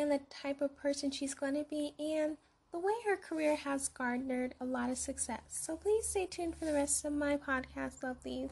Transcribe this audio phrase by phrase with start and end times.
[0.00, 2.36] and the type of person she's going to be and
[2.72, 5.40] the way her career has garnered a lot of success.
[5.48, 8.50] So please stay tuned for the rest of my podcast, lovelies.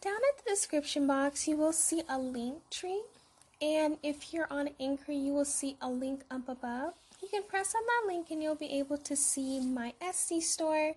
[0.00, 3.02] Down at the description box, you will see a link tree.
[3.62, 6.92] And if you're on Anchor, you will see a link up above.
[7.22, 10.94] You can press on that link and you'll be able to see my Etsy store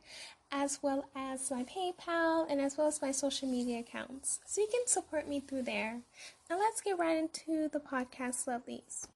[0.51, 4.39] as well as my PayPal and as well as my social media accounts.
[4.45, 6.01] So you can support me through there.
[6.49, 9.07] Now let's get right into the podcast, lovelies.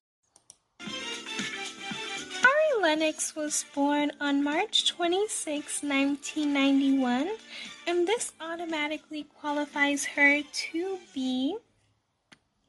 [2.44, 7.30] Ari Lennox was born on March 26, 1991,
[7.88, 11.56] and this automatically qualifies her to be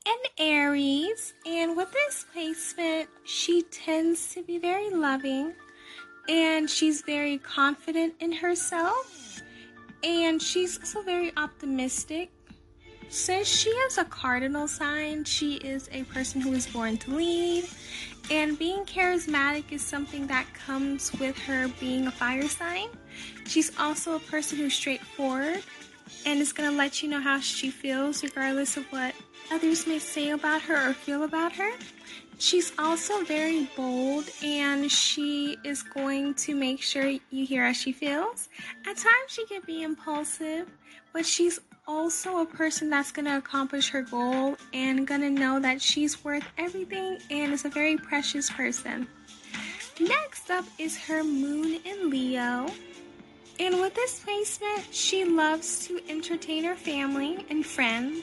[0.06, 1.32] an Aries.
[1.46, 5.54] And with this placement, she tends to be very loving
[6.28, 9.42] and she's very confident in herself
[10.02, 12.30] and she's also very optimistic.
[13.08, 17.68] Since she is a cardinal sign, she is a person who is born to lead,
[18.30, 22.88] and being charismatic is something that comes with her being a fire sign.
[23.46, 25.62] She's also a person who's straightforward
[26.26, 29.14] and is going to let you know how she feels, regardless of what
[29.50, 31.70] others may say about her or feel about her.
[32.38, 37.92] She's also very bold and she is going to make sure you hear how she
[37.92, 38.48] feels.
[38.86, 40.68] At times, she can be impulsive,
[41.12, 45.60] but she's also a person that's going to accomplish her goal and going to know
[45.60, 49.06] that she's worth everything and is a very precious person.
[50.00, 52.66] Next up is her moon in Leo.
[53.60, 58.22] And with this placement, she loves to entertain her family and friends.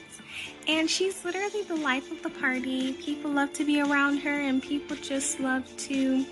[0.68, 2.92] And she's literally the life of the party.
[2.94, 6.24] People love to be around her, and people just love to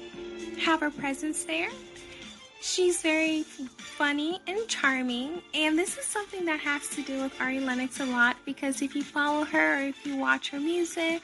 [0.60, 1.70] have her presence there.
[2.60, 7.60] She's very funny and charming, and this is something that has to do with Ari
[7.60, 11.22] Lennox a lot because if you follow her or if you watch her music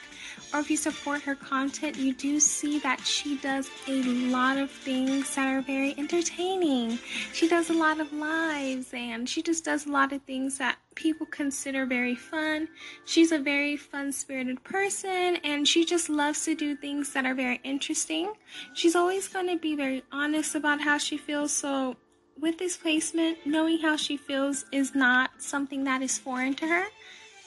[0.53, 4.71] or if you support her content, you do see that she does a lot of
[4.71, 6.99] things that are very entertaining.
[7.33, 10.79] She does a lot of lives and she just does a lot of things that
[10.95, 12.69] people consider very fun.
[13.05, 17.35] She's a very fun spirited person and she just loves to do things that are
[17.35, 18.33] very interesting.
[18.75, 21.53] She's always going to be very honest about how she feels.
[21.53, 21.97] So,
[22.41, 26.85] with this placement, knowing how she feels is not something that is foreign to her.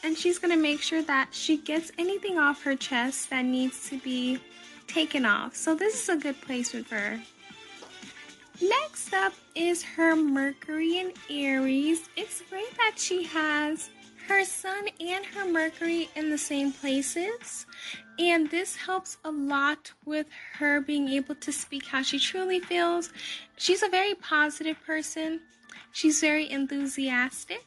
[0.03, 3.89] And she's going to make sure that she gets anything off her chest that needs
[3.89, 4.39] to be
[4.87, 5.55] taken off.
[5.55, 7.19] So, this is a good placement for her.
[8.61, 12.09] Next up is her Mercury in Aries.
[12.15, 13.89] It's great that she has
[14.27, 17.65] her Sun and her Mercury in the same places.
[18.17, 23.11] And this helps a lot with her being able to speak how she truly feels.
[23.57, 25.41] She's a very positive person,
[25.91, 27.63] she's very enthusiastic.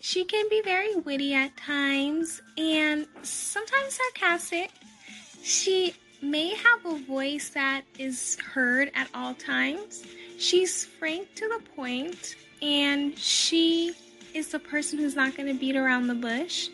[0.00, 4.72] She can be very witty at times and sometimes sarcastic.
[5.42, 10.04] She may have a voice that is heard at all times.
[10.38, 13.92] She's frank to the point, and she
[14.32, 16.68] is the person who's not going to beat around the bush.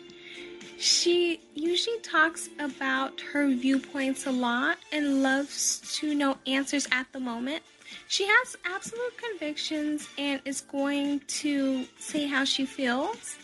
[0.77, 7.19] She usually talks about her viewpoints a lot and loves to know answers at the
[7.19, 7.63] moment.
[8.07, 13.37] She has absolute convictions and is going to say how she feels.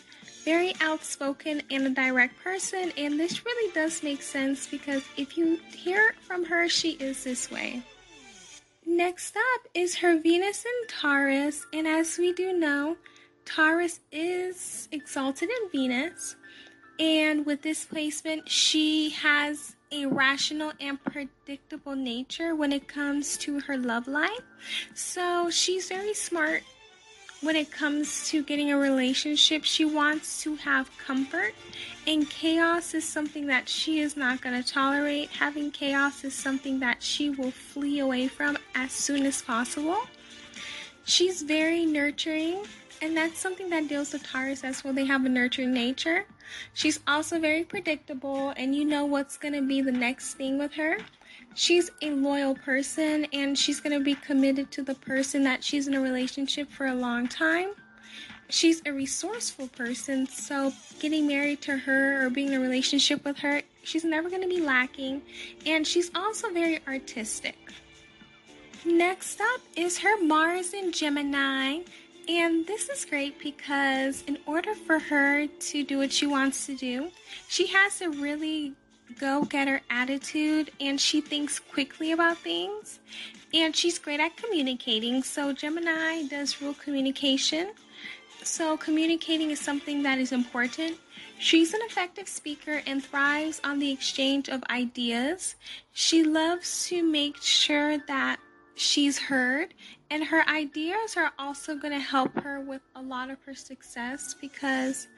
[0.46, 5.58] Very outspoken and a direct person, and this really does make sense because if you
[5.74, 7.82] hear from her, she is this way.
[8.86, 12.96] Next up is her Venus in Taurus, and as we do know,
[13.44, 16.36] Taurus is exalted in Venus,
[17.00, 23.58] and with this placement, she has a rational and predictable nature when it comes to
[23.60, 24.42] her love life.
[24.94, 26.62] So she's very smart
[27.42, 31.54] when it comes to getting a relationship, she wants to have comfort,
[32.06, 35.30] and chaos is something that she is not going to tolerate.
[35.30, 39.98] Having chaos is something that she will flee away from as soon as possible.
[41.04, 42.64] She's very nurturing,
[43.02, 44.94] and that's something that deals with Taurus as well.
[44.94, 46.24] They have a nurturing nature.
[46.72, 50.72] She's also very predictable, and you know what's going to be the next thing with
[50.74, 50.98] her
[51.56, 55.88] she's a loyal person and she's going to be committed to the person that she's
[55.88, 57.70] in a relationship for a long time.
[58.48, 63.38] She's a resourceful person, so getting married to her or being in a relationship with
[63.38, 65.22] her, She's never going to be lacking.
[65.64, 67.56] And she's also very artistic.
[68.84, 71.82] Next up is her Mars in Gemini.
[72.28, 76.74] And this is great because in order for her to do what she wants to
[76.74, 77.12] do,
[77.46, 78.72] she has a really
[79.18, 83.00] go getter attitude and she thinks quickly about things.
[83.54, 85.22] And she's great at communicating.
[85.22, 87.72] So, Gemini does rule communication.
[88.42, 90.98] So, communicating is something that is important.
[91.38, 95.54] She's an effective speaker and thrives on the exchange of ideas.
[95.92, 98.38] She loves to make sure that
[98.74, 99.74] she's heard,
[100.10, 104.34] and her ideas are also going to help her with a lot of her success
[104.40, 105.08] because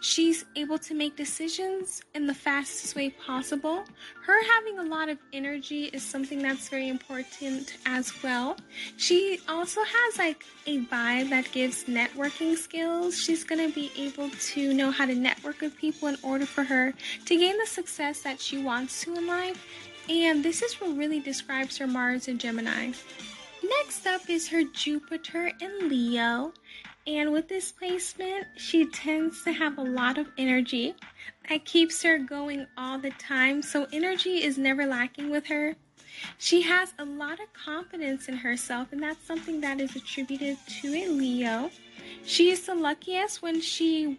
[0.00, 3.84] she's able to make decisions in the fastest way possible.
[4.24, 8.56] Her having a lot of energy is something that's very important as well.
[8.96, 13.18] She also has like a vibe that gives networking skills.
[13.18, 16.64] She's going to be able to know how to network with people in order for
[16.64, 16.92] her
[17.24, 19.66] to gain the success that she wants to in life.
[20.08, 22.92] And this is what really describes her Mars in Gemini.
[23.62, 26.52] Next up is her Jupiter in Leo.
[27.06, 30.94] And with this placement, she tends to have a lot of energy
[31.48, 33.62] that keeps her going all the time.
[33.62, 35.76] So, energy is never lacking with her.
[36.38, 40.94] She has a lot of confidence in herself, and that's something that is attributed to
[40.94, 41.70] a Leo.
[42.24, 44.18] She is the luckiest when she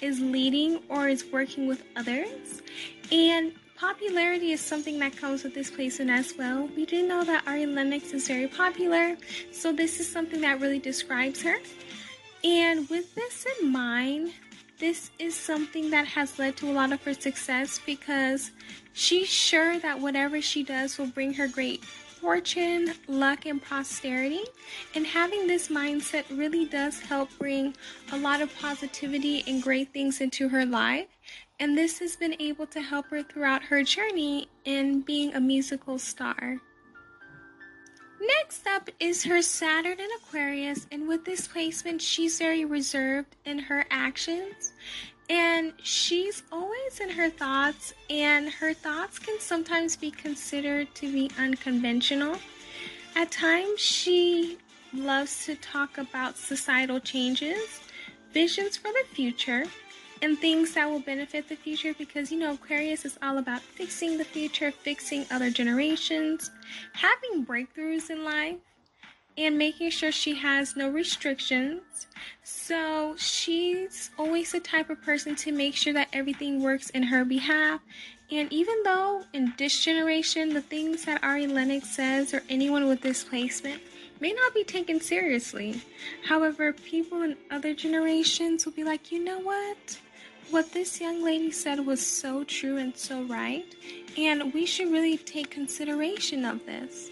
[0.00, 2.62] is leading or is working with others.
[3.10, 6.68] And popularity is something that comes with this placement as well.
[6.76, 9.16] We do know that Ari Lennox is very popular,
[9.50, 11.56] so this is something that really describes her.
[12.48, 14.32] And with this in mind,
[14.78, 18.52] this is something that has led to a lot of her success because
[18.94, 24.44] she's sure that whatever she does will bring her great fortune, luck, and prosperity.
[24.94, 27.76] And having this mindset really does help bring
[28.12, 31.08] a lot of positivity and great things into her life.
[31.60, 35.98] And this has been able to help her throughout her journey in being a musical
[35.98, 36.62] star.
[38.20, 43.58] Next up is her Saturn in Aquarius, and with this placement, she's very reserved in
[43.58, 44.72] her actions
[45.30, 51.30] and she's always in her thoughts, and her thoughts can sometimes be considered to be
[51.38, 52.38] unconventional.
[53.14, 54.58] At times, she
[54.94, 57.80] loves to talk about societal changes,
[58.32, 59.64] visions for the future,
[60.22, 64.18] and things that will benefit the future because you know Aquarius is all about fixing
[64.18, 66.50] the future, fixing other generations,
[66.92, 68.56] having breakthroughs in life,
[69.36, 72.06] and making sure she has no restrictions.
[72.42, 77.24] So she's always the type of person to make sure that everything works in her
[77.24, 77.80] behalf.
[78.30, 83.00] And even though in this generation, the things that Ari Lennox says or anyone with
[83.00, 83.80] this placement
[84.20, 85.80] may not be taken seriously.
[86.24, 89.98] However, people in other generations will be like, you know what?
[90.50, 93.66] What this young lady said was so true and so right,
[94.16, 97.10] and we should really take consideration of this.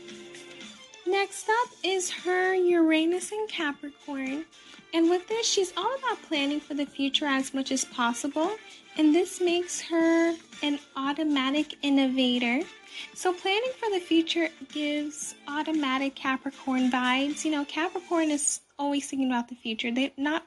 [1.07, 4.47] Next up is her Uranus in Capricorn.
[4.95, 8.57] And with this, she's all about planning for the future as much as possible.
[8.97, 12.67] And this makes her an automatic innovator.
[13.15, 17.45] So, planning for the future gives automatic Capricorn vibes.
[17.45, 19.93] You know, Capricorn is always thinking about the future.
[19.93, 20.47] They're not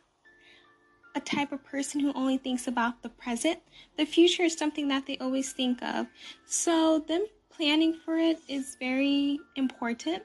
[1.19, 3.59] a type of person who only thinks about the present.
[3.97, 6.07] The future is something that they always think of.
[6.45, 10.23] So, them planning for it is very important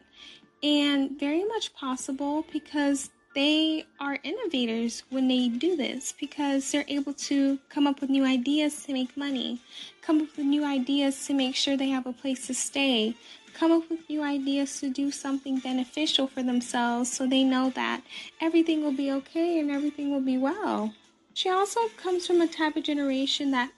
[0.63, 7.13] and very much possible because they are innovators when they do this because they're able
[7.15, 9.61] to come up with new ideas to make money,
[10.01, 13.17] come up with new ideas to make sure they have a place to stay,
[13.55, 18.03] come up with new ideas to do something beneficial for themselves so they know that
[18.41, 20.93] everything will be okay and everything will be well.
[21.35, 23.71] She also comes from a type of generation that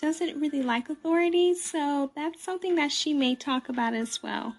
[0.00, 4.56] doesn't really like authority, so that's something that she may talk about as well.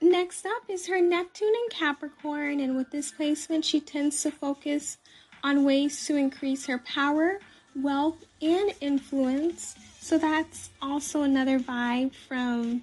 [0.00, 4.98] Next up is her Neptune in Capricorn, and with this placement, she tends to focus
[5.42, 7.40] on ways to increase her power,
[7.74, 9.74] wealth, and influence.
[9.98, 12.82] So that's also another vibe from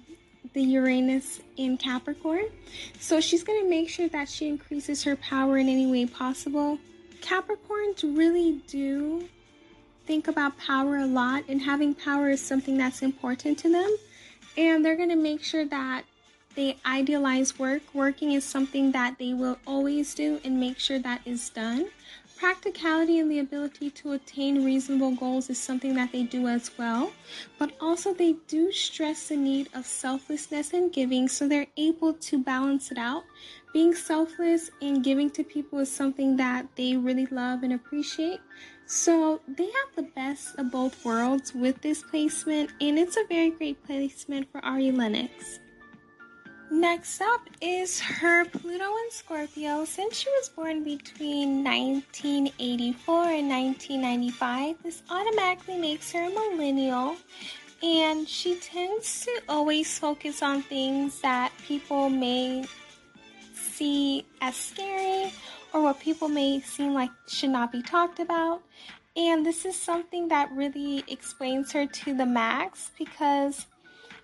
[0.56, 2.46] the Uranus in Capricorn.
[2.98, 6.78] So she's going to make sure that she increases her power in any way possible.
[7.20, 9.28] Capricorns really do
[10.06, 13.96] think about power a lot, and having power is something that's important to them.
[14.56, 16.04] And they're going to make sure that
[16.54, 17.82] they idealize work.
[17.92, 21.90] Working is something that they will always do and make sure that is done.
[22.38, 27.10] Practicality and the ability to attain reasonable goals is something that they do as well,
[27.58, 32.42] but also they do stress the need of selflessness and giving so they're able to
[32.42, 33.24] balance it out.
[33.72, 38.40] Being selfless and giving to people is something that they really love and appreciate.
[38.84, 43.50] So they have the best of both worlds with this placement, and it's a very
[43.50, 45.60] great placement for Ari Lennox.
[46.70, 49.84] Next up is her Pluto and Scorpio.
[49.84, 57.16] Since she was born between 1984 and 1995, this automatically makes her a millennial.
[57.82, 62.64] And she tends to always focus on things that people may
[63.54, 65.32] see as scary
[65.72, 68.62] or what people may seem like should not be talked about.
[69.16, 73.66] And this is something that really explains her to the max because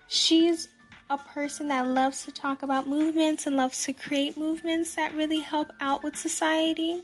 [0.07, 0.67] she's
[1.13, 5.39] a person that loves to talk about movements and loves to create movements that really
[5.39, 7.03] help out with society.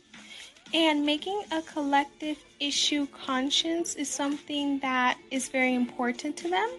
[0.74, 6.70] And making a collective issue conscience is something that is very important to them.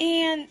[0.00, 0.48] And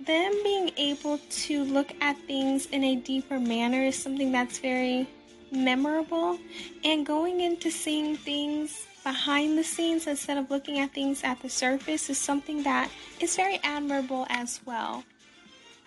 [0.00, 5.06] them being able to look at things in a deeper manner is something that's very
[5.52, 6.38] memorable.
[6.82, 11.48] And going into seeing things behind the scenes instead of looking at things at the
[11.48, 12.90] surface is something that
[13.20, 15.04] is very admirable as well.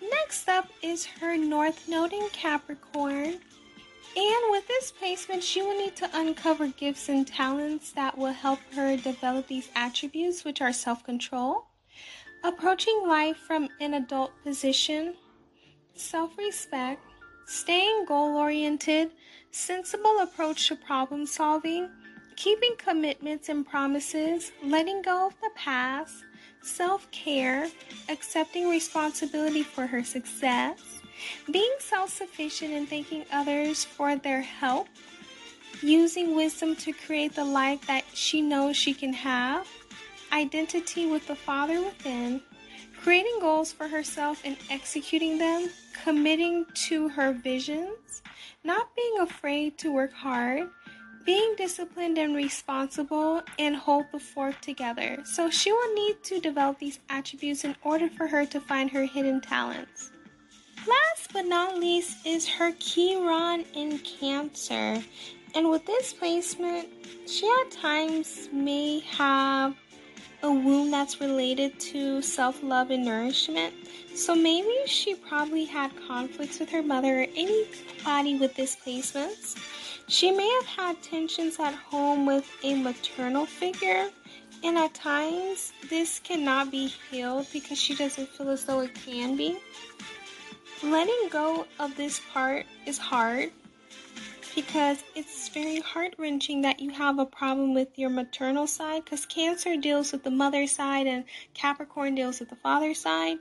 [0.00, 3.38] Next up is her North Node in Capricorn.
[4.14, 8.58] And with this placement, she will need to uncover gifts and talents that will help
[8.74, 11.66] her develop these attributes, which are self control,
[12.44, 15.14] approaching life from an adult position,
[15.94, 17.00] self respect,
[17.46, 19.12] staying goal oriented,
[19.50, 21.88] sensible approach to problem solving,
[22.42, 26.24] keeping commitments and promises, letting go of the past,
[26.60, 27.68] self care,
[28.08, 31.00] accepting responsibility for her success,
[31.52, 34.88] being self sufficient and thanking others for their help,
[35.82, 39.68] using wisdom to create the life that she knows she can have,
[40.32, 42.42] identity with the Father within,
[43.00, 45.70] creating goals for herself and executing them,
[46.02, 48.20] committing to her visions,
[48.64, 50.68] not being afraid to work hard
[51.24, 55.18] being disciplined and responsible and hold the fourth together.
[55.24, 59.04] So she will need to develop these attributes in order for her to find her
[59.04, 60.10] hidden talents.
[60.86, 65.02] Last but not least is her Chiron in Cancer.
[65.54, 66.88] And with this placement,
[67.26, 69.76] she at times may have
[70.42, 73.74] a wound that's related to self love and nourishment.
[74.14, 79.56] So maybe she probably had conflicts with her mother or anybody with this placements.
[80.12, 84.10] She may have had tensions at home with a maternal figure,
[84.62, 89.38] and at times this cannot be healed because she doesn't feel as though it can
[89.38, 89.58] be.
[90.82, 93.52] Letting go of this part is hard
[94.54, 99.24] because it's very heart wrenching that you have a problem with your maternal side because
[99.24, 103.38] Cancer deals with the mother side and Capricorn deals with the father side.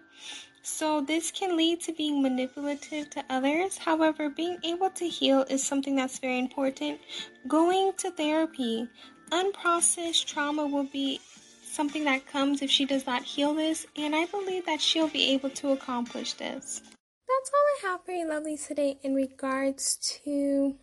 [0.64, 3.78] So, this can lead to being manipulative to others.
[3.78, 7.00] However, being able to heal is something that's very important.
[7.48, 8.88] Going to therapy,
[9.32, 11.20] unprocessed trauma will be
[11.64, 15.32] something that comes if she does not heal this, and I believe that she'll be
[15.32, 16.82] able to accomplish this.
[16.82, 20.76] That's all I have for you, lovely, today in regards to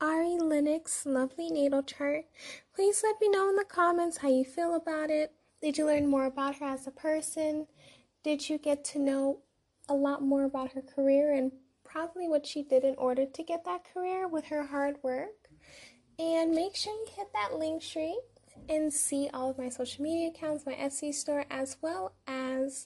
[0.00, 2.24] Ari Lennox lovely natal chart.
[2.74, 5.32] Please let me know in the comments how you feel about it.
[5.60, 7.66] Did you learn more about her as a person?
[8.28, 9.38] Did you get to know
[9.88, 11.50] a lot more about her career and
[11.82, 15.48] probably what she did in order to get that career with her hard work?
[16.18, 18.20] And make sure you hit that link tree
[18.68, 22.84] and see all of my social media accounts, my Etsy store, as well as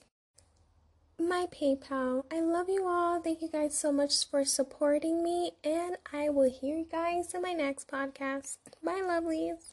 [1.19, 2.23] my PayPal.
[2.31, 3.19] I love you all.
[3.19, 7.41] Thank you guys so much for supporting me, and I will hear you guys in
[7.41, 8.59] my next podcast.
[8.81, 9.71] Bye, lovelies.